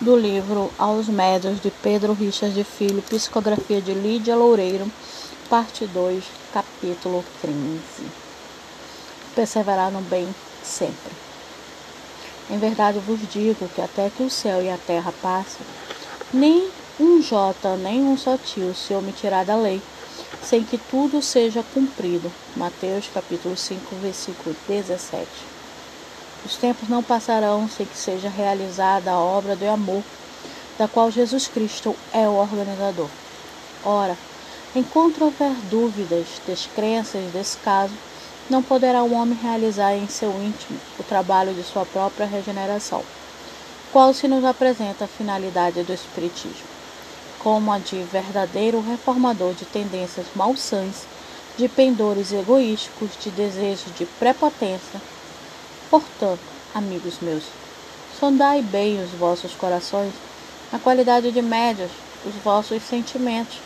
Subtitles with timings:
[0.00, 4.90] do livro Aos Médios de Pedro Richard de Filho, Psicografia de Lídia Loureiro,
[5.48, 8.10] parte 2, capítulo 15.
[9.34, 10.28] Perseverar no bem
[10.62, 11.12] sempre.
[12.50, 15.64] Em verdade vos digo que até que o céu e a terra passem,
[16.32, 16.68] nem
[16.98, 19.80] um jota, nem um só tio se omitirá da lei,
[20.42, 22.30] sem que tudo seja cumprido.
[22.56, 25.53] Mateus capítulo 5, versículo 17.
[26.44, 30.02] Os tempos não passarão sem que seja realizada a obra do amor,
[30.78, 33.08] da qual Jesus Cristo é o organizador.
[33.82, 34.14] Ora,
[34.76, 37.94] enquanto houver dúvidas, descrenças desse caso,
[38.50, 43.02] não poderá o homem realizar em seu íntimo o trabalho de sua própria regeneração,
[43.90, 46.66] qual se nos apresenta a finalidade do Espiritismo,
[47.38, 51.06] como a de verdadeiro reformador de tendências malsãs,
[51.56, 55.00] de pendores egoísticos, de desejos de prepotência,
[55.94, 56.40] Portanto,
[56.74, 57.44] amigos meus,
[58.18, 60.12] sondai bem os vossos corações,
[60.72, 61.92] a qualidade de médios,
[62.26, 63.60] os vossos sentimentos,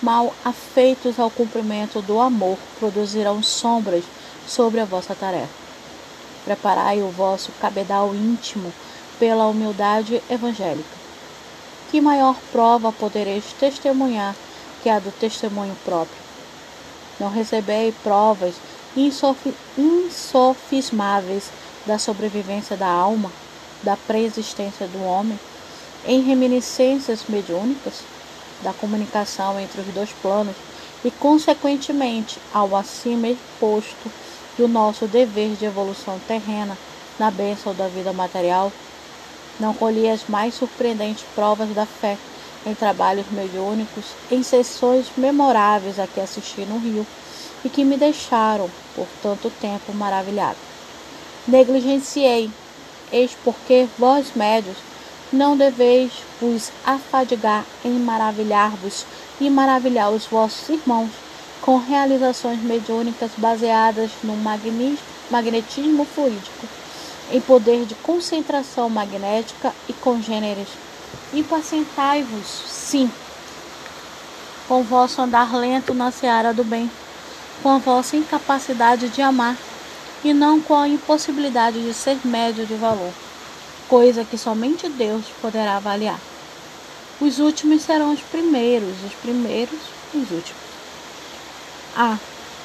[0.00, 4.02] mal afeitos ao cumprimento do amor, produzirão sombras
[4.48, 5.52] sobre a vossa tarefa.
[6.46, 8.72] Preparai o vosso cabedal íntimo
[9.18, 10.88] pela humildade evangélica.
[11.90, 14.34] Que maior prova podereis testemunhar
[14.82, 16.16] que a do testemunho próprio?
[17.20, 18.54] Não recebei provas
[19.76, 21.50] insofismáveis
[21.86, 23.30] da sobrevivência da alma,
[23.82, 25.38] da pré-existência do homem,
[26.06, 28.04] em reminiscências mediúnicas,
[28.62, 30.56] da comunicação entre os dois planos
[31.04, 34.10] e, consequentemente, ao acima exposto
[34.56, 36.78] do nosso dever de evolução terrena
[37.18, 38.72] na bênção da vida material,
[39.60, 42.18] não colhi as mais surpreendentes provas da fé
[42.64, 47.06] em trabalhos mediúnicos, em sessões memoráveis a que assisti no Rio
[47.62, 50.73] e que me deixaram, por tanto tempo, maravilhado
[51.46, 52.50] negligenciei.
[53.12, 54.76] Eis porque vós, médios,
[55.32, 59.04] não deveis vos afadigar em maravilhar-vos
[59.40, 61.10] e maravilhar os vossos irmãos
[61.60, 64.36] com realizações mediúnicas baseadas no
[65.30, 66.66] magnetismo fluídico,
[67.32, 70.68] em poder de concentração magnética e congêneres.
[71.32, 73.10] Impacientai-vos, sim,
[74.68, 76.90] com vosso andar lento na seara do bem,
[77.62, 79.56] com a vossa incapacidade de amar
[80.24, 83.12] e não com a impossibilidade de ser médio de valor,
[83.86, 86.18] coisa que somente Deus poderá avaliar.
[87.20, 89.78] Os últimos serão os primeiros, os primeiros
[90.14, 90.62] os últimos.
[91.96, 92.18] Ah,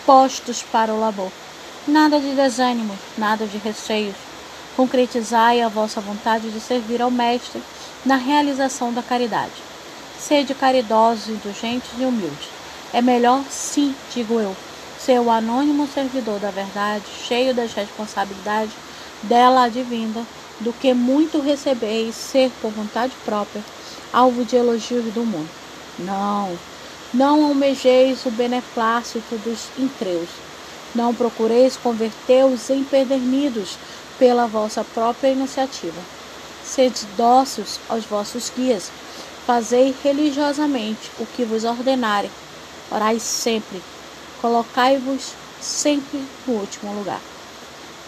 [0.05, 1.31] postos para o labor.
[1.87, 4.15] Nada de desânimo, nada de receios.
[4.75, 7.61] Concretizai a vossa vontade de servir ao Mestre
[8.05, 9.51] na realização da caridade.
[10.17, 12.47] Sede caridosos, indulgentes e humildes.
[12.93, 14.55] É melhor, sim, digo eu,
[14.99, 18.73] ser o anônimo servidor da verdade, cheio das responsabilidades
[19.23, 20.23] dela advinda,
[20.59, 23.63] do que muito receber e ser por vontade própria
[24.11, 25.49] alvo de elogios do mundo.
[25.99, 26.57] Não,
[27.13, 30.29] não almejeis o beneplácito dos increus.
[30.93, 33.77] Não procureis converter-os em pedernidos
[34.17, 36.01] pela vossa própria iniciativa.
[36.65, 38.91] Sede dóceis aos vossos guias.
[39.45, 42.31] Fazei religiosamente o que vos ordenarem.
[42.91, 43.81] Orai sempre
[44.41, 47.21] colocai-vos sempre no último lugar.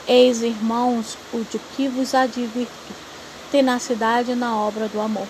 [0.07, 2.93] Eis, irmãos, o de que vos advirto:
[3.51, 5.27] tenacidade na obra do amor,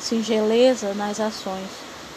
[0.00, 1.68] singeleza nas ações,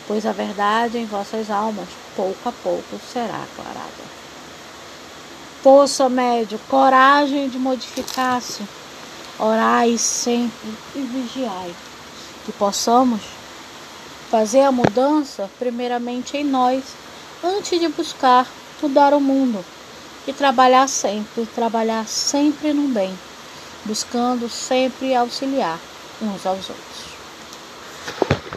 [0.08, 4.10] pois a verdade em vossas almas, pouco a pouco, será aclarada.
[5.62, 8.64] Força médio, coragem de modificar-se,
[9.38, 11.76] orai sempre e vigiai,
[12.46, 13.22] que possamos
[14.32, 16.84] fazer a mudança primeiramente em nós
[17.44, 18.48] antes de buscar
[18.82, 19.64] mudar o mundo
[20.28, 23.18] e trabalhar sempre, trabalhar sempre no bem,
[23.86, 25.80] buscando sempre auxiliar
[26.22, 27.19] uns aos outros.